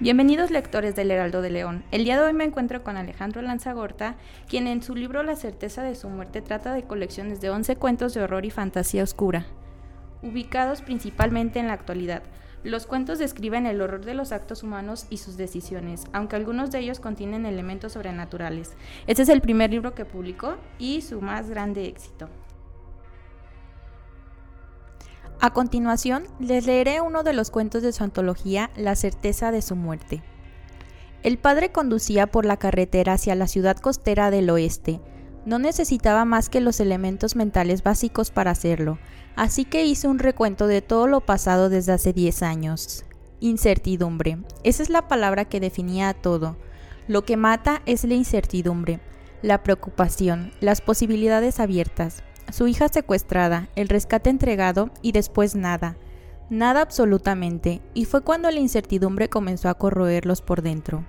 Bienvenidos 0.00 0.50
lectores 0.50 0.96
del 0.96 1.10
Heraldo 1.10 1.42
de 1.42 1.50
León. 1.50 1.84
El 1.90 2.04
día 2.04 2.18
de 2.18 2.26
hoy 2.26 2.32
me 2.32 2.44
encuentro 2.44 2.82
con 2.82 2.96
Alejandro 2.96 3.42
Lanzagorta, 3.42 4.16
quien 4.48 4.66
en 4.66 4.82
su 4.82 4.94
libro 4.94 5.22
La 5.22 5.36
certeza 5.36 5.82
de 5.82 5.94
su 5.94 6.08
muerte 6.08 6.40
trata 6.40 6.72
de 6.72 6.84
colecciones 6.84 7.42
de 7.42 7.50
11 7.50 7.76
cuentos 7.76 8.14
de 8.14 8.22
horror 8.22 8.46
y 8.46 8.50
fantasía 8.50 9.02
oscura, 9.02 9.44
ubicados 10.22 10.80
principalmente 10.80 11.58
en 11.58 11.66
la 11.66 11.74
actualidad. 11.74 12.22
Los 12.64 12.86
cuentos 12.86 13.18
describen 13.18 13.66
el 13.66 13.82
horror 13.82 14.02
de 14.02 14.14
los 14.14 14.32
actos 14.32 14.62
humanos 14.62 15.06
y 15.10 15.18
sus 15.18 15.36
decisiones, 15.36 16.06
aunque 16.14 16.36
algunos 16.36 16.70
de 16.70 16.78
ellos 16.78 16.98
contienen 16.98 17.44
elementos 17.44 17.92
sobrenaturales. 17.92 18.72
Este 19.06 19.20
es 19.20 19.28
el 19.28 19.42
primer 19.42 19.70
libro 19.70 19.94
que 19.94 20.06
publicó 20.06 20.56
y 20.78 21.02
su 21.02 21.20
más 21.20 21.50
grande 21.50 21.84
éxito. 21.84 22.30
A 25.42 25.54
continuación, 25.54 26.24
les 26.38 26.66
leeré 26.66 27.00
uno 27.00 27.22
de 27.22 27.32
los 27.32 27.50
cuentos 27.50 27.82
de 27.82 27.92
su 27.92 28.04
antología 28.04 28.70
La 28.76 28.94
certeza 28.94 29.50
de 29.50 29.62
su 29.62 29.74
muerte. 29.74 30.22
El 31.22 31.38
padre 31.38 31.72
conducía 31.72 32.26
por 32.26 32.44
la 32.44 32.58
carretera 32.58 33.14
hacia 33.14 33.34
la 33.34 33.46
ciudad 33.46 33.78
costera 33.78 34.30
del 34.30 34.50
oeste. 34.50 35.00
No 35.46 35.58
necesitaba 35.58 36.26
más 36.26 36.50
que 36.50 36.60
los 36.60 36.78
elementos 36.78 37.36
mentales 37.36 37.82
básicos 37.82 38.30
para 38.30 38.50
hacerlo, 38.50 38.98
así 39.34 39.64
que 39.64 39.86
hizo 39.86 40.10
un 40.10 40.18
recuento 40.18 40.66
de 40.66 40.82
todo 40.82 41.06
lo 41.06 41.22
pasado 41.22 41.70
desde 41.70 41.92
hace 41.92 42.12
10 42.12 42.42
años. 42.42 43.06
Incertidumbre. 43.40 44.36
Esa 44.62 44.82
es 44.82 44.90
la 44.90 45.08
palabra 45.08 45.46
que 45.46 45.58
definía 45.58 46.10
a 46.10 46.14
todo. 46.14 46.58
Lo 47.08 47.24
que 47.24 47.38
mata 47.38 47.80
es 47.86 48.04
la 48.04 48.12
incertidumbre, 48.12 49.00
la 49.40 49.62
preocupación, 49.62 50.52
las 50.60 50.82
posibilidades 50.82 51.60
abiertas 51.60 52.22
su 52.50 52.66
hija 52.66 52.88
secuestrada, 52.88 53.68
el 53.76 53.88
rescate 53.88 54.30
entregado 54.30 54.90
y 55.02 55.12
después 55.12 55.54
nada. 55.54 55.96
Nada 56.50 56.80
absolutamente, 56.82 57.80
y 57.94 58.06
fue 58.06 58.22
cuando 58.22 58.50
la 58.50 58.58
incertidumbre 58.58 59.28
comenzó 59.28 59.68
a 59.68 59.74
corroerlos 59.74 60.42
por 60.42 60.62
dentro. 60.62 61.04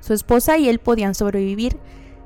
Su 0.00 0.14
esposa 0.14 0.56
y 0.58 0.68
él 0.68 0.78
podían 0.78 1.14
sobrevivir 1.14 1.76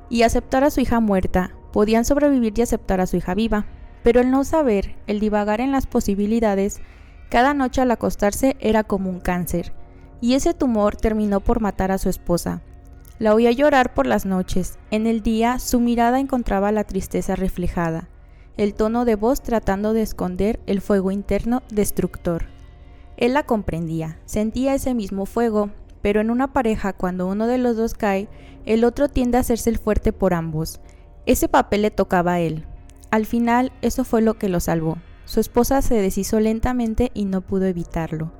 y 0.09 0.23
aceptar 0.23 0.63
a 0.63 0.69
su 0.69 0.79
hija 0.79 0.99
muerta, 0.99 1.55
podían 1.73 2.05
sobrevivir 2.05 2.53
y 2.55 2.61
aceptar 2.61 3.01
a 3.01 3.07
su 3.07 3.17
hija 3.17 3.33
viva, 3.33 3.65
pero 4.03 4.21
el 4.21 4.31
no 4.31 4.43
saber, 4.43 4.95
el 5.07 5.19
divagar 5.19 5.59
en 5.59 5.71
las 5.71 5.87
posibilidades, 5.87 6.81
cada 7.29 7.53
noche 7.53 7.81
al 7.81 7.91
acostarse 7.91 8.55
era 8.59 8.83
como 8.83 9.09
un 9.09 9.19
cáncer, 9.19 9.73
y 10.21 10.35
ese 10.35 10.53
tumor 10.53 10.95
terminó 10.95 11.39
por 11.39 11.61
matar 11.61 11.91
a 11.91 11.97
su 11.97 12.09
esposa. 12.09 12.61
La 13.19 13.33
oía 13.33 13.51
llorar 13.51 13.93
por 13.93 14.07
las 14.07 14.25
noches, 14.25 14.79
en 14.91 15.07
el 15.07 15.21
día 15.21 15.59
su 15.59 15.79
mirada 15.79 16.19
encontraba 16.19 16.71
la 16.71 16.83
tristeza 16.83 17.35
reflejada 17.35 18.09
el 18.57 18.75
tono 18.75 19.05
de 19.05 19.15
voz 19.15 19.41
tratando 19.41 19.93
de 19.93 20.01
esconder 20.01 20.59
el 20.67 20.81
fuego 20.81 21.11
interno 21.11 21.63
destructor. 21.71 22.45
Él 23.17 23.33
la 23.33 23.43
comprendía, 23.43 24.19
sentía 24.25 24.75
ese 24.75 24.93
mismo 24.93 25.25
fuego, 25.25 25.71
pero 26.01 26.21
en 26.21 26.29
una 26.29 26.53
pareja 26.53 26.93
cuando 26.93 27.27
uno 27.27 27.47
de 27.47 27.57
los 27.57 27.77
dos 27.77 27.93
cae, 27.93 28.27
el 28.65 28.83
otro 28.83 29.09
tiende 29.09 29.37
a 29.37 29.41
hacerse 29.41 29.69
el 29.69 29.77
fuerte 29.77 30.13
por 30.13 30.33
ambos. 30.33 30.81
Ese 31.25 31.47
papel 31.47 31.83
le 31.83 31.91
tocaba 31.91 32.33
a 32.33 32.39
él. 32.39 32.65
Al 33.11 33.25
final, 33.25 33.71
eso 33.81 34.03
fue 34.03 34.21
lo 34.21 34.35
que 34.35 34.49
lo 34.49 34.59
salvó. 34.59 34.97
Su 35.25 35.39
esposa 35.39 35.81
se 35.81 35.95
deshizo 35.95 36.39
lentamente 36.39 37.11
y 37.13 37.25
no 37.25 37.41
pudo 37.41 37.65
evitarlo. 37.65 38.31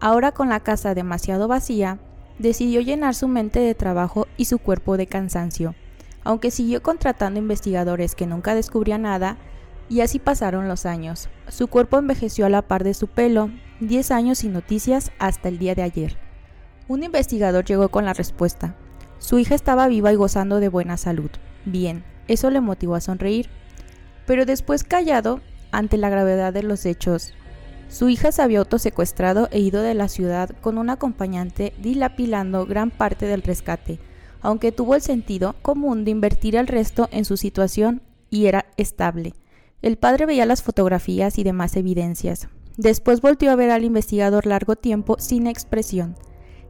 Ahora 0.00 0.32
con 0.32 0.48
la 0.48 0.60
casa 0.60 0.94
demasiado 0.94 1.48
vacía, 1.48 1.98
decidió 2.42 2.80
llenar 2.80 3.14
su 3.14 3.28
mente 3.28 3.60
de 3.60 3.74
trabajo 3.74 4.26
y 4.36 4.44
su 4.44 4.58
cuerpo 4.58 4.96
de 4.96 5.06
cansancio 5.06 5.74
aunque 6.24 6.50
siguió 6.50 6.82
contratando 6.82 7.40
investigadores 7.40 8.14
que 8.14 8.26
nunca 8.26 8.54
descubrían 8.54 9.02
nada, 9.02 9.36
y 9.88 10.00
así 10.00 10.18
pasaron 10.18 10.68
los 10.68 10.86
años. 10.86 11.28
Su 11.48 11.68
cuerpo 11.68 11.98
envejeció 11.98 12.46
a 12.46 12.48
la 12.48 12.62
par 12.62 12.84
de 12.84 12.94
su 12.94 13.08
pelo, 13.08 13.50
10 13.80 14.10
años 14.10 14.38
sin 14.38 14.52
noticias 14.52 15.10
hasta 15.18 15.48
el 15.48 15.58
día 15.58 15.74
de 15.74 15.82
ayer. 15.82 16.16
Un 16.88 17.02
investigador 17.02 17.64
llegó 17.64 17.88
con 17.88 18.04
la 18.04 18.14
respuesta. 18.14 18.76
Su 19.18 19.38
hija 19.38 19.54
estaba 19.54 19.88
viva 19.88 20.12
y 20.12 20.16
gozando 20.16 20.60
de 20.60 20.68
buena 20.68 20.96
salud. 20.96 21.30
Bien, 21.64 22.04
eso 22.28 22.50
le 22.50 22.60
motivó 22.60 22.94
a 22.94 23.00
sonreír. 23.00 23.48
Pero 24.26 24.46
después 24.46 24.84
callado 24.84 25.40
ante 25.72 25.96
la 25.96 26.10
gravedad 26.10 26.52
de 26.52 26.62
los 26.62 26.86
hechos. 26.86 27.34
Su 27.92 28.08
hija 28.08 28.32
se 28.32 28.42
había 28.42 28.58
autosecuestrado 28.58 29.48
e 29.52 29.60
ido 29.60 29.82
de 29.82 29.94
la 29.94 30.08
ciudad 30.08 30.50
con 30.60 30.78
un 30.78 30.90
acompañante 30.90 31.72
dilapilando 31.78 32.66
gran 32.66 32.90
parte 32.90 33.26
del 33.26 33.42
rescate 33.42 34.00
aunque 34.42 34.72
tuvo 34.72 34.94
el 34.94 35.00
sentido 35.00 35.54
común 35.62 36.04
de 36.04 36.10
invertir 36.10 36.56
el 36.56 36.66
resto 36.66 37.08
en 37.12 37.24
su 37.24 37.36
situación 37.36 38.02
y 38.28 38.46
era 38.46 38.66
estable. 38.76 39.34
El 39.80 39.96
padre 39.96 40.26
veía 40.26 40.46
las 40.46 40.62
fotografías 40.62 41.38
y 41.38 41.44
demás 41.44 41.76
evidencias. 41.76 42.48
Después 42.76 43.20
volvió 43.20 43.50
a 43.50 43.56
ver 43.56 43.70
al 43.70 43.84
investigador 43.84 44.46
largo 44.46 44.76
tiempo 44.76 45.16
sin 45.18 45.46
expresión. 45.46 46.16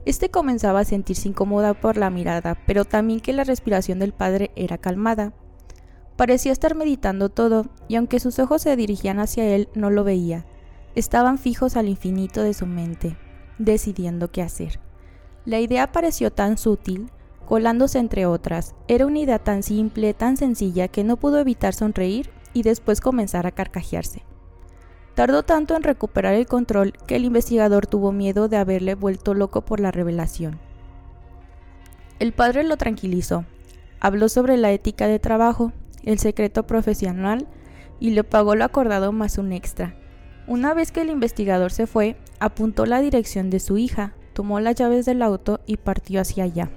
Este 0.04 0.30
comenzaba 0.30 0.80
a 0.80 0.84
sentirse 0.84 1.28
incómoda 1.28 1.74
por 1.74 1.96
la 1.96 2.10
mirada, 2.10 2.58
pero 2.66 2.84
también 2.84 3.20
que 3.20 3.32
la 3.32 3.44
respiración 3.44 3.98
del 3.98 4.12
padre 4.12 4.50
era 4.56 4.78
calmada. 4.78 5.32
Parecía 6.16 6.52
estar 6.52 6.74
meditando 6.74 7.28
todo, 7.28 7.66
y 7.88 7.96
aunque 7.96 8.20
sus 8.20 8.38
ojos 8.38 8.62
se 8.62 8.76
dirigían 8.76 9.20
hacia 9.20 9.46
él, 9.54 9.68
no 9.74 9.90
lo 9.90 10.04
veía. 10.04 10.44
Estaban 10.94 11.38
fijos 11.38 11.76
al 11.76 11.88
infinito 11.88 12.42
de 12.42 12.54
su 12.54 12.66
mente, 12.66 13.16
decidiendo 13.58 14.30
qué 14.30 14.42
hacer. 14.42 14.80
La 15.44 15.60
idea 15.60 15.90
pareció 15.90 16.30
tan 16.30 16.58
sutil 16.58 17.10
colándose 17.52 17.98
entre 17.98 18.26
otras. 18.26 18.74
Era 18.88 19.06
una 19.06 19.18
idea 19.18 19.38
tan 19.38 19.62
simple, 19.62 20.14
tan 20.14 20.36
sencilla, 20.36 20.88
que 20.88 21.04
no 21.04 21.16
pudo 21.16 21.38
evitar 21.38 21.74
sonreír 21.74 22.30
y 22.54 22.62
después 22.62 23.00
comenzar 23.00 23.46
a 23.46 23.50
carcajearse. 23.50 24.22
Tardó 25.14 25.42
tanto 25.42 25.76
en 25.76 25.82
recuperar 25.82 26.34
el 26.34 26.46
control 26.46 26.94
que 27.06 27.16
el 27.16 27.24
investigador 27.24 27.86
tuvo 27.86 28.12
miedo 28.12 28.48
de 28.48 28.56
haberle 28.56 28.94
vuelto 28.94 29.34
loco 29.34 29.62
por 29.62 29.80
la 29.80 29.90
revelación. 29.90 30.58
El 32.18 32.32
padre 32.32 32.64
lo 32.64 32.76
tranquilizó, 32.76 33.44
habló 34.00 34.28
sobre 34.28 34.56
la 34.56 34.72
ética 34.72 35.06
de 35.06 35.18
trabajo, 35.18 35.72
el 36.04 36.18
secreto 36.18 36.66
profesional 36.66 37.46
y 38.00 38.12
le 38.12 38.24
pagó 38.24 38.54
lo 38.54 38.64
acordado 38.64 39.12
más 39.12 39.36
un 39.38 39.52
extra. 39.52 39.94
Una 40.46 40.74
vez 40.74 40.90
que 40.90 41.02
el 41.02 41.10
investigador 41.10 41.70
se 41.70 41.86
fue, 41.86 42.16
apuntó 42.40 42.86
la 42.86 43.00
dirección 43.00 43.48
de 43.50 43.60
su 43.60 43.78
hija, 43.78 44.14
tomó 44.32 44.60
las 44.60 44.74
llaves 44.74 45.06
del 45.06 45.22
auto 45.22 45.60
y 45.66 45.76
partió 45.76 46.20
hacia 46.20 46.44
allá. 46.44 46.70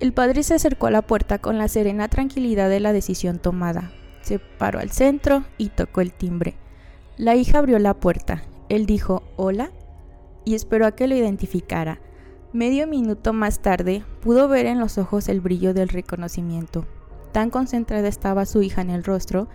El 0.00 0.12
padre 0.12 0.42
se 0.42 0.54
acercó 0.54 0.88
a 0.88 0.90
la 0.90 1.02
puerta 1.02 1.38
con 1.38 1.58
la 1.58 1.68
serena 1.68 2.08
tranquilidad 2.08 2.68
de 2.68 2.80
la 2.80 2.92
decisión 2.92 3.38
tomada. 3.38 3.92
Se 4.20 4.38
paró 4.38 4.80
al 4.80 4.90
centro 4.90 5.44
y 5.58 5.68
tocó 5.68 6.00
el 6.00 6.12
timbre. 6.12 6.56
La 7.16 7.36
hija 7.36 7.58
abrió 7.58 7.78
la 7.78 7.94
puerta. 7.94 8.42
Él 8.68 8.84
dijo 8.84 9.22
hola 9.36 9.70
y 10.44 10.54
esperó 10.54 10.86
a 10.86 10.92
que 10.96 11.06
lo 11.06 11.14
identificara. 11.14 12.00
Medio 12.52 12.86
minuto 12.86 13.32
más 13.32 13.60
tarde 13.60 14.04
pudo 14.20 14.48
ver 14.48 14.66
en 14.66 14.80
los 14.80 14.98
ojos 14.98 15.28
el 15.28 15.40
brillo 15.40 15.72
del 15.72 15.88
reconocimiento. 15.88 16.84
Tan 17.32 17.50
concentrada 17.50 18.08
estaba 18.08 18.44
su 18.44 18.60
hija 18.60 18.82
en 18.82 18.90
el 18.90 19.04
rostro 19.04 19.48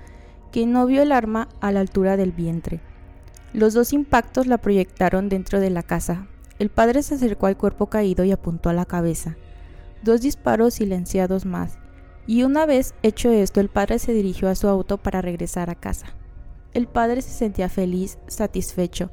que 0.52 0.66
no 0.66 0.86
vio 0.86 1.02
el 1.02 1.12
arma 1.12 1.50
a 1.62 1.72
la 1.72 1.80
altura 1.80 2.18
del 2.18 2.32
vientre. 2.32 2.80
Los 3.54 3.74
dos 3.74 3.94
impactos 3.94 4.48
la 4.48 4.58
proyectaron 4.58 5.30
dentro 5.30 5.60
de 5.60 5.70
la 5.70 5.84
casa. 5.84 6.28
El 6.60 6.70
padre 6.70 7.04
se 7.04 7.16
acercó 7.16 7.48
al 7.48 7.58
cuerpo 7.58 7.88
caído 7.88 8.24
y 8.24 8.32
apuntó 8.32 8.70
a 8.70 8.74
la 8.74 8.86
cabeza 8.86 9.38
dos 10.04 10.22
disparos 10.22 10.76
silenciados 10.76 11.46
más, 11.46 11.78
y 12.26 12.44
una 12.44 12.66
vez 12.66 12.94
hecho 13.04 13.32
esto 13.32 13.60
el 13.60 13.70
padre 13.70 14.00
se 14.00 14.14
dirigió 14.14 14.50
a 14.50 14.56
su 14.56 14.68
auto 14.68 14.98
para 14.98 15.22
regresar 15.22 15.70
a 15.70 15.76
casa. 15.76 16.08
El 16.74 16.88
padre 16.88 17.22
se 17.22 17.32
sentía 17.32 17.70
feliz, 17.70 18.18
satisfecho, 18.28 19.12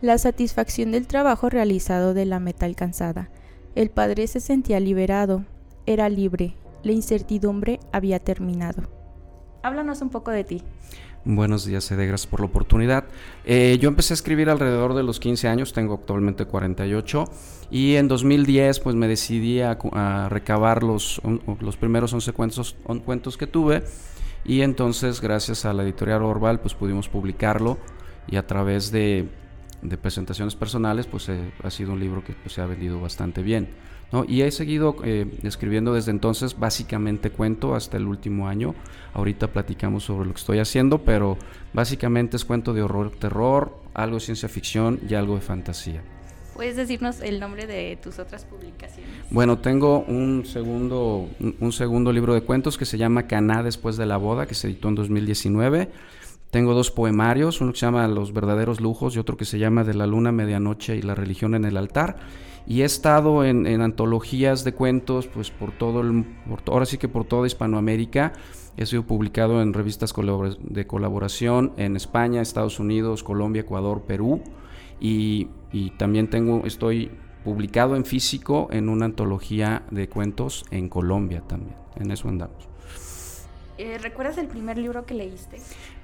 la 0.00 0.18
satisfacción 0.18 0.92
del 0.92 1.06
trabajo 1.06 1.48
realizado 1.48 2.14
de 2.14 2.26
la 2.26 2.40
meta 2.40 2.66
alcanzada. 2.66 3.30
El 3.74 3.90
padre 3.90 4.26
se 4.26 4.40
sentía 4.40 4.80
liberado, 4.80 5.44
era 5.84 6.08
libre, 6.08 6.54
la 6.82 6.92
incertidumbre 6.92 7.80
había 7.92 8.18
terminado. 8.18 8.82
Háblanos 9.66 10.00
un 10.00 10.10
poco 10.10 10.30
de 10.30 10.44
ti. 10.44 10.62
Buenos 11.24 11.64
días, 11.64 11.90
Ede, 11.90 12.06
gracias 12.06 12.28
por 12.28 12.38
la 12.38 12.46
oportunidad. 12.46 13.02
Eh, 13.44 13.78
yo 13.80 13.88
empecé 13.88 14.12
a 14.12 14.14
escribir 14.14 14.48
alrededor 14.48 14.94
de 14.94 15.02
los 15.02 15.18
15 15.18 15.48
años, 15.48 15.72
tengo 15.72 15.94
actualmente 15.94 16.44
48, 16.44 17.24
y 17.72 17.96
en 17.96 18.06
2010 18.06 18.78
pues 18.78 18.94
me 18.94 19.08
decidí 19.08 19.60
a, 19.60 19.76
recabar 20.28 20.84
los, 20.84 21.20
los 21.58 21.76
primeros 21.76 22.12
11 22.12 22.32
cuentos, 22.32 22.76
cuentos 23.04 23.36
que 23.36 23.48
tuve, 23.48 23.82
y 24.44 24.60
entonces 24.60 25.20
gracias 25.20 25.64
a 25.64 25.72
la 25.72 25.82
editorial 25.82 26.22
Orval 26.22 26.60
pues 26.60 26.74
pudimos 26.74 27.08
publicarlo, 27.08 27.76
y 28.28 28.36
a 28.36 28.46
través 28.46 28.92
de, 28.92 29.28
presentaciones 29.96 30.56
personales 30.56 31.06
pues 31.06 31.28
eh, 31.28 31.52
ha 31.62 31.70
sido 31.70 31.92
un 31.92 32.00
libro 32.00 32.24
que 32.24 32.32
pues, 32.32 32.54
se 32.54 32.60
ha 32.60 32.66
vendido 32.66 33.00
bastante 33.00 33.42
bien. 33.42 33.68
Y 34.28 34.42
he 34.42 34.50
seguido 34.50 34.96
eh, 35.04 35.26
escribiendo 35.42 35.92
desde 35.92 36.10
entonces, 36.12 36.58
básicamente 36.58 37.30
cuento 37.30 37.74
hasta 37.74 37.96
el 37.96 38.06
último 38.06 38.48
año. 38.48 38.74
Ahorita 39.14 39.48
platicamos 39.48 40.04
sobre 40.04 40.26
lo 40.26 40.32
que 40.32 40.40
estoy 40.40 40.58
haciendo, 40.58 40.98
pero 40.98 41.36
básicamente 41.72 42.36
es 42.36 42.44
cuento 42.44 42.72
de 42.72 42.82
horror, 42.82 43.10
terror, 43.10 43.76
algo 43.94 44.16
de 44.16 44.20
ciencia 44.20 44.48
ficción 44.48 45.00
y 45.08 45.14
algo 45.14 45.34
de 45.34 45.40
fantasía. 45.40 46.02
¿Puedes 46.54 46.76
decirnos 46.76 47.20
el 47.20 47.38
nombre 47.38 47.66
de 47.66 47.98
tus 48.02 48.18
otras 48.18 48.46
publicaciones? 48.46 49.10
Bueno, 49.30 49.58
tengo 49.58 50.00
un 50.00 50.46
segundo, 50.46 51.28
un 51.60 51.72
segundo 51.72 52.12
libro 52.12 52.32
de 52.32 52.40
cuentos 52.40 52.78
que 52.78 52.86
se 52.86 52.96
llama 52.96 53.26
Caná 53.26 53.62
después 53.62 53.98
de 53.98 54.06
la 54.06 54.16
boda, 54.16 54.46
que 54.46 54.54
se 54.54 54.68
editó 54.68 54.88
en 54.88 54.94
2019. 54.94 55.90
Tengo 56.50 56.74
dos 56.74 56.90
poemarios, 56.90 57.60
uno 57.60 57.72
que 57.72 57.78
se 57.78 57.86
llama 57.86 58.06
Los 58.08 58.32
verdaderos 58.32 58.80
lujos 58.80 59.16
y 59.16 59.18
otro 59.18 59.36
que 59.36 59.44
se 59.44 59.58
llama 59.58 59.84
De 59.84 59.94
la 59.94 60.06
luna, 60.06 60.32
medianoche 60.32 60.96
y 60.96 61.02
la 61.02 61.14
religión 61.14 61.54
en 61.54 61.64
el 61.64 61.76
altar. 61.76 62.16
Y 62.66 62.82
he 62.82 62.84
estado 62.84 63.44
en, 63.44 63.66
antologías 63.80 64.64
de 64.64 64.72
cuentos, 64.72 65.28
pues 65.28 65.50
por 65.50 65.72
todo 65.72 66.00
el, 66.00 66.24
ahora 66.66 66.86
sí 66.86 66.98
que 66.98 67.08
por 67.08 67.24
toda 67.24 67.46
Hispanoamérica. 67.46 68.32
He 68.76 68.86
sido 68.86 69.04
publicado 69.04 69.62
en 69.62 69.72
revistas 69.72 70.12
de 70.60 70.86
colaboración 70.86 71.72
en 71.76 71.96
España, 71.96 72.42
Estados 72.42 72.78
Unidos, 72.78 73.22
Colombia, 73.22 73.60
Ecuador, 73.60 74.02
Perú. 74.02 74.42
Y, 75.00 75.48
y 75.72 75.90
también 75.90 76.28
tengo, 76.28 76.62
estoy 76.64 77.10
publicado 77.44 77.94
en 77.96 78.04
físico 78.04 78.68
en 78.72 78.88
una 78.88 79.04
antología 79.04 79.84
de 79.90 80.08
cuentos 80.08 80.64
en 80.70 80.88
Colombia 80.88 81.42
también. 81.46 81.76
En 81.94 82.10
eso 82.10 82.28
andamos. 82.28 82.75
Eh, 83.78 83.98
¿Recuerdas 83.98 84.38
el 84.38 84.46
primer 84.46 84.78
libro 84.78 85.04
que 85.04 85.14
leíste? 85.14 85.58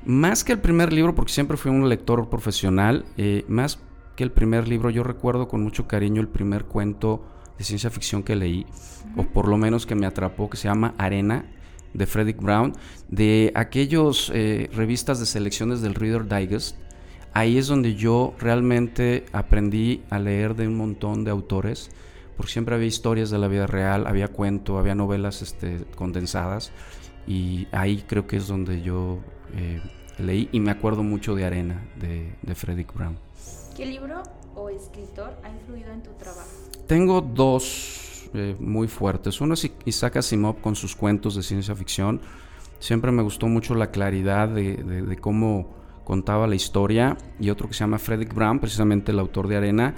Más 0.05 0.45
que 0.45 0.53
el 0.53 0.59
primer 0.59 0.93
libro, 0.93 1.15
porque 1.15 1.33
siempre 1.33 1.57
fui 1.57 1.71
un 1.71 1.89
lector 1.89 2.29
profesional, 2.29 3.07
eh, 3.17 3.45
más 3.49 3.79
que 4.15 4.25
el 4.25 4.31
primer 4.31 4.69
libro, 4.69 4.91
yo 4.91 5.03
recuerdo 5.03 5.49
con 5.49 5.63
mucho 5.63 5.89
cariño 5.89 6.21
el 6.21 6.29
primer 6.29 6.65
cuento 6.65 7.25
de 7.57 7.65
ciencia 7.65 7.89
ficción 7.89 8.23
que 8.23 8.37
leí, 8.37 8.67
o 9.17 9.25
por 9.25 9.49
lo 9.49 9.57
menos 9.57 9.87
que 9.87 9.95
me 9.95 10.07
atrapó, 10.07 10.51
que 10.51 10.59
se 10.59 10.69
llama 10.69 10.95
Arena, 10.99 11.47
de 11.95 12.07
Frederick 12.07 12.41
Brown, 12.41 12.75
de 13.09 13.53
aquellos 13.55 14.31
eh, 14.35 14.71
revistas 14.75 15.21
de 15.21 15.27
selecciones 15.27 15.81
del 15.81 15.95
Reader 15.95 16.27
Digest. 16.27 16.77
Ahí 17.35 17.57
es 17.57 17.67
donde 17.67 17.95
yo 17.95 18.35
realmente 18.39 19.25
aprendí 19.33 20.03
a 20.11 20.19
leer 20.19 20.55
de 20.55 20.69
un 20.69 20.77
montón 20.77 21.25
de 21.25 21.31
autores, 21.31 21.91
porque 22.37 22.53
siempre 22.53 22.75
había 22.75 22.87
historias 22.87 23.31
de 23.31 23.39
la 23.39 23.49
vida 23.49 23.67
real, 23.67 24.07
había 24.07 24.29
cuento, 24.29 24.79
había 24.79 24.95
novelas 24.95 25.41
este, 25.41 25.85
condensadas 25.95 26.73
y 27.27 27.67
ahí 27.73 28.05
creo 28.07 28.27
que 28.27 28.37
es 28.37 28.49
donde 28.49 28.83
yo 28.83 29.21
eh, 29.55 29.81
leí 30.19 30.49
y 30.53 30.61
me 30.61 30.71
acuerdo 30.71 31.03
mucho 31.03 31.35
de 31.35 31.45
Arena, 31.45 31.83
de, 32.01 32.35
de 32.43 32.55
Frederick 32.55 32.93
Brown. 32.95 33.17
¿Qué 33.77 33.87
libro 33.87 34.23
o 34.55 34.69
escritor 34.69 35.37
ha 35.45 35.49
influido 35.49 35.93
en 35.93 36.03
tu 36.03 36.11
trabajo? 36.13 36.49
Tengo 36.87 37.21
dos 37.21 38.29
eh, 38.35 38.57
muy 38.59 38.89
fuertes. 38.89 39.41
Uno 39.41 39.55
es 39.55 39.71
Isaac 39.85 40.17
Asimov 40.17 40.61
con 40.61 40.77
sus 40.77 40.95
cuentos 40.95 41.37
de 41.37 41.43
ciencia 41.43 41.75
ficción. 41.75 42.21
Siempre 42.81 43.13
me 43.13 43.23
gustó 43.23 43.47
mucho 43.47 43.75
la 43.75 43.91
claridad 43.91 44.49
de, 44.49 44.77
de 44.77 45.17
cómo 45.17 45.71
contaba 46.05 46.47
la 46.47 46.55
historia. 46.55 47.17
Y 47.39 47.51
otro 47.51 47.69
que 47.69 47.75
se 47.75 47.81
llama 47.81 47.99
Frederick 47.99 48.35
Brown, 48.35 48.59
precisamente 48.59 49.13
el 49.13 49.21
autor 49.21 49.49
de 49.49 49.57
Arena 49.57 49.95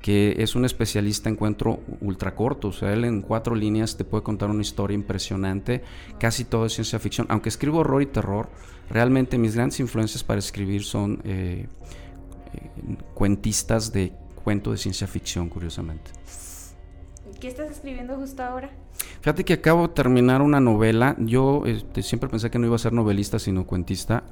que 0.00 0.36
es 0.38 0.54
un 0.54 0.64
especialista 0.64 1.28
en 1.28 1.36
cuento 1.36 1.80
ultracorto, 2.00 2.68
o 2.68 2.72
sea, 2.72 2.92
él 2.92 3.04
en 3.04 3.22
cuatro 3.22 3.54
líneas 3.54 3.96
te 3.96 4.04
puede 4.04 4.22
contar 4.22 4.50
una 4.50 4.62
historia 4.62 4.94
impresionante, 4.94 5.82
casi 6.18 6.44
todo 6.44 6.66
es 6.66 6.74
ciencia 6.74 6.98
ficción, 6.98 7.26
aunque 7.30 7.48
escribo 7.48 7.78
horror 7.78 8.02
y 8.02 8.06
terror, 8.06 8.48
realmente 8.88 9.38
mis 9.38 9.54
grandes 9.54 9.80
influencias 9.80 10.22
para 10.22 10.38
escribir 10.38 10.84
son 10.84 11.20
eh, 11.24 11.66
eh, 12.54 12.96
cuentistas 13.14 13.92
de 13.92 14.12
cuento 14.44 14.70
de 14.70 14.78
ciencia 14.78 15.06
ficción, 15.06 15.48
curiosamente. 15.48 16.10
¿Qué 17.40 17.48
estás 17.48 17.70
escribiendo 17.70 18.16
justo 18.16 18.42
ahora? 18.42 18.70
Fíjate 19.20 19.44
que 19.44 19.54
acabo 19.54 19.88
de 19.88 19.94
terminar 19.94 20.40
una 20.40 20.60
novela. 20.60 21.16
Yo 21.18 21.64
este, 21.66 22.02
siempre 22.02 22.30
pensé 22.30 22.50
que 22.50 22.58
no 22.58 22.66
iba 22.66 22.76
a 22.76 22.78
ser 22.78 22.92
novelista, 22.92 23.38
sino 23.38 23.66
cuentista. 23.66 24.22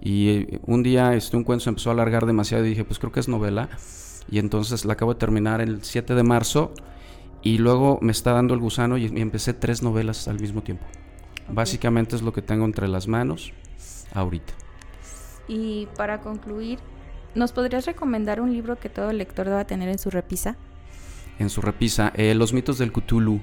Y 0.00 0.28
eh, 0.28 0.60
un 0.66 0.82
día 0.82 1.14
este, 1.14 1.36
un 1.36 1.44
cuento 1.44 1.64
se 1.64 1.70
empezó 1.70 1.90
a 1.90 1.94
alargar 1.94 2.26
demasiado 2.26 2.64
y 2.66 2.68
dije, 2.68 2.84
pues 2.84 2.98
creo 2.98 3.10
que 3.10 3.20
es 3.20 3.28
novela 3.28 3.70
y 4.30 4.38
entonces 4.38 4.84
la 4.84 4.94
acabo 4.94 5.14
de 5.14 5.20
terminar 5.20 5.60
el 5.60 5.82
7 5.82 6.14
de 6.14 6.22
marzo 6.22 6.72
y 7.42 7.58
luego 7.58 7.98
me 8.00 8.12
está 8.12 8.32
dando 8.32 8.54
el 8.54 8.60
gusano 8.60 8.96
y, 8.96 9.06
empecé 9.06 9.52
tres 9.52 9.82
novelas 9.82 10.28
al 10.28 10.40
mismo 10.40 10.62
tiempo. 10.62 10.84
Básicamente 11.48 12.16
es 12.16 12.22
lo 12.22 12.32
que 12.32 12.42
tengo 12.42 12.64
entre 12.64 12.88
las 12.88 13.08
manos 13.08 13.52
ahorita. 14.14 14.52
Y 15.48 15.88
para 15.96 16.20
concluir, 16.20 16.78
¿nos 17.34 17.52
podrías 17.52 17.84
recomendar 17.86 18.40
un 18.40 18.52
libro 18.52 18.78
que 18.78 18.88
todo 18.88 19.12
lector 19.12 19.46
deba 19.46 19.64
tener 19.66 19.88
en 19.88 19.98
su 19.98 20.10
repisa? 20.10 20.56
En 21.38 21.50
su 21.50 21.60
repisa, 21.60 22.12
eh, 22.14 22.34
Los 22.34 22.52
mitos 22.52 22.78
del 22.78 22.92
Cthulhu 22.92 23.40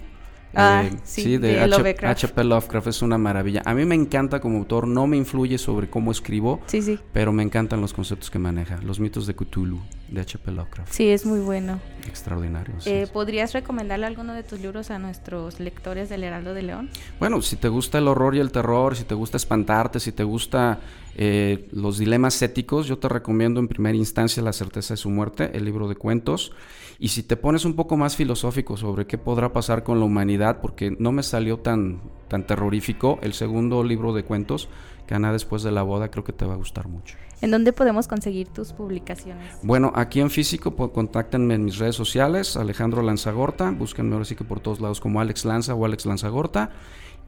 Ah, 0.55 0.83
eh, 0.85 0.97
sí, 1.03 1.37
de, 1.37 1.59
H.P. 1.59 2.43
Lovecraft 2.43 2.87
es 2.87 3.01
una 3.01 3.17
maravilla. 3.17 3.61
A 3.65 3.73
mí 3.73 3.85
me 3.85 3.95
encanta 3.95 4.39
como 4.39 4.57
autor, 4.57 4.87
no 4.87 5.05
me 5.05 5.17
influye 5.17 5.57
sobre 5.57 5.89
cómo 5.89 6.11
escribo, 6.11 6.59
sí, 6.65 6.81
sí. 6.81 6.99
pero 7.13 7.31
me 7.31 7.43
encantan 7.43 7.81
los 7.81 7.93
conceptos 7.93 8.31
que 8.31 8.39
maneja. 8.39 8.79
Los 8.81 8.99
mitos 8.99 9.27
de 9.27 9.35
Cthulhu, 9.35 9.79
de 10.11 10.21
H.P. 10.21 10.51
Lovecraft. 10.51 10.91
Sí, 10.91 11.09
es 11.09 11.25
muy 11.25 11.39
bueno. 11.39 11.79
Extraordinario. 12.07 12.75
Eh, 12.85 13.07
¿Podrías 13.11 13.53
recomendarle 13.53 14.05
alguno 14.05 14.33
de 14.33 14.43
tus 14.43 14.59
libros 14.59 14.89
a 14.91 14.99
nuestros 14.99 15.59
lectores 15.59 16.09
del 16.09 16.23
Heraldo 16.23 16.53
de 16.53 16.63
León? 16.63 16.89
Bueno, 17.19 17.41
si 17.41 17.55
te 17.55 17.67
gusta 17.67 17.97
el 17.97 18.07
horror 18.07 18.35
y 18.35 18.39
el 18.39 18.51
terror, 18.51 18.95
si 18.95 19.03
te 19.03 19.15
gusta 19.15 19.37
espantarte, 19.37 19.99
si 19.99 20.11
te 20.11 20.23
gusta 20.23 20.79
eh, 21.15 21.67
los 21.71 21.97
dilemas 21.97 22.41
éticos, 22.41 22.87
yo 22.87 22.97
te 22.97 23.09
recomiendo 23.09 23.59
en 23.59 23.67
primera 23.67 23.97
instancia 23.97 24.41
La 24.41 24.53
certeza 24.53 24.93
de 24.93 24.97
su 24.97 25.09
muerte, 25.09 25.51
el 25.53 25.65
libro 25.65 25.87
de 25.87 25.95
cuentos. 25.95 26.53
Y 26.97 27.09
si 27.09 27.23
te 27.23 27.37
pones 27.37 27.63
un 27.63 27.75
poco 27.75 27.95
más 27.95 28.15
filosófico 28.15 28.75
sobre 28.75 29.07
qué 29.07 29.17
podrá 29.17 29.53
pasar 29.53 29.83
con 29.83 29.99
la 29.99 30.05
humanidad, 30.05 30.59
porque 30.61 30.95
no 30.99 31.13
me 31.13 31.23
salió 31.23 31.59
tan, 31.59 32.01
tan 32.27 32.45
terrorífico, 32.45 33.19
el 33.21 33.33
segundo 33.33 33.83
libro 33.83 34.13
de 34.13 34.23
cuentos, 34.23 34.67
que 35.09 35.15
Ana 35.15 35.31
después 35.31 35.63
de 35.63 35.71
la 35.71 35.81
boda, 35.81 36.11
creo 36.11 36.23
que 36.23 36.33
te 36.33 36.45
va 36.45 36.53
a 36.53 36.57
gustar 36.57 36.87
mucho. 36.87 37.15
¿En 37.41 37.49
dónde 37.49 37.73
podemos 37.73 38.07
conseguir 38.07 38.49
tus 38.49 38.73
publicaciones? 38.73 39.55
Bueno, 39.63 39.91
aquí 39.95 40.19
en 40.19 40.29
físico, 40.29 40.75
pues, 40.75 40.91
contáctenme 40.91 41.55
en 41.55 41.65
mis 41.65 41.79
redes 41.79 41.95
sociales, 41.95 42.55
Alejandro 42.55 43.01
Lanzagorta, 43.01 43.71
búsquenme 43.71 44.13
ahora 44.13 44.25
sí 44.25 44.35
que 44.35 44.43
por 44.43 44.59
todos 44.59 44.81
lados 44.81 45.01
como 45.01 45.19
Alex 45.19 45.45
Lanza 45.45 45.73
o 45.73 45.83
Alex 45.83 46.05
Lanzagorta. 46.05 46.69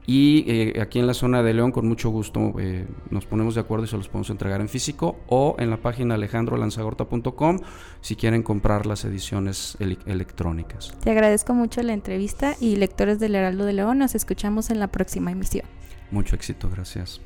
Y 0.06 0.44
eh, 0.46 0.80
aquí 0.80 1.00
en 1.00 1.08
la 1.08 1.14
zona 1.14 1.42
de 1.42 1.54
León, 1.54 1.72
con 1.72 1.88
mucho 1.88 2.10
gusto, 2.10 2.54
eh, 2.60 2.86
nos 3.10 3.26
ponemos 3.26 3.56
de 3.56 3.62
acuerdo 3.62 3.86
y 3.86 3.88
se 3.88 3.96
los 3.96 4.06
podemos 4.06 4.30
entregar 4.30 4.60
en 4.60 4.68
físico 4.68 5.16
o 5.26 5.56
en 5.58 5.68
la 5.68 5.78
página 5.78 6.14
alejandrolanzagorta.com 6.14 7.58
si 8.00 8.14
quieren 8.14 8.44
comprar 8.44 8.86
las 8.86 9.04
ediciones 9.04 9.76
electrónicas. 10.06 10.94
Te 11.02 11.10
agradezco 11.10 11.52
mucho 11.52 11.82
la 11.82 11.94
entrevista 11.94 12.54
y 12.60 12.76
lectores 12.76 13.18
del 13.18 13.34
Heraldo 13.34 13.64
de 13.64 13.72
León, 13.72 13.98
nos 13.98 14.14
escuchamos 14.14 14.70
en 14.70 14.78
la 14.78 14.86
próxima 14.86 15.32
emisión. 15.32 15.66
Mucho 16.12 16.36
éxito, 16.36 16.70
gracias. 16.70 17.20